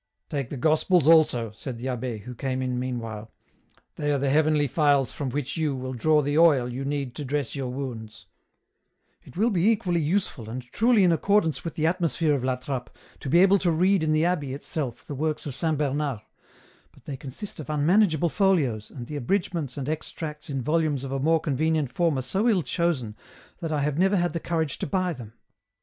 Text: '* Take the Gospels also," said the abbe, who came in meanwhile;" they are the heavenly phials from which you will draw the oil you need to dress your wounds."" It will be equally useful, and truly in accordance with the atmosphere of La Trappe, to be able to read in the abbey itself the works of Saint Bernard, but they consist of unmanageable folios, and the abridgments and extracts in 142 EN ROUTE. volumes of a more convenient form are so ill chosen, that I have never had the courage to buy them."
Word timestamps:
'* 0.19 0.29
Take 0.31 0.49
the 0.49 0.57
Gospels 0.57 1.07
also," 1.07 1.51
said 1.51 1.77
the 1.77 1.89
abbe, 1.89 2.17
who 2.25 2.33
came 2.33 2.63
in 2.63 2.79
meanwhile;" 2.79 3.31
they 3.97 4.11
are 4.11 4.17
the 4.17 4.31
heavenly 4.31 4.65
phials 4.65 5.11
from 5.11 5.29
which 5.29 5.57
you 5.57 5.75
will 5.75 5.93
draw 5.93 6.23
the 6.23 6.39
oil 6.39 6.67
you 6.67 6.83
need 6.83 7.13
to 7.13 7.23
dress 7.23 7.55
your 7.55 7.69
wounds."" 7.69 8.25
It 9.27 9.37
will 9.37 9.51
be 9.51 9.69
equally 9.69 10.01
useful, 10.01 10.49
and 10.49 10.63
truly 10.73 11.03
in 11.03 11.11
accordance 11.11 11.63
with 11.63 11.75
the 11.75 11.85
atmosphere 11.85 12.33
of 12.33 12.43
La 12.43 12.55
Trappe, 12.55 12.89
to 13.19 13.29
be 13.29 13.41
able 13.41 13.59
to 13.59 13.69
read 13.69 14.01
in 14.01 14.11
the 14.11 14.25
abbey 14.25 14.55
itself 14.55 15.05
the 15.05 15.13
works 15.13 15.45
of 15.45 15.53
Saint 15.53 15.77
Bernard, 15.77 16.21
but 16.91 17.05
they 17.05 17.15
consist 17.15 17.59
of 17.59 17.69
unmanageable 17.69 18.29
folios, 18.29 18.89
and 18.89 19.05
the 19.05 19.17
abridgments 19.17 19.77
and 19.77 19.87
extracts 19.87 20.49
in 20.49 20.63
142 20.63 20.65
EN 20.65 20.65
ROUTE. 20.65 20.71
volumes 20.71 21.03
of 21.03 21.11
a 21.11 21.23
more 21.23 21.39
convenient 21.39 21.91
form 21.91 22.17
are 22.17 22.23
so 22.23 22.49
ill 22.49 22.63
chosen, 22.63 23.15
that 23.59 23.71
I 23.71 23.81
have 23.81 23.99
never 23.99 24.17
had 24.17 24.33
the 24.33 24.39
courage 24.39 24.79
to 24.79 24.87
buy 24.87 25.13
them." 25.13 25.33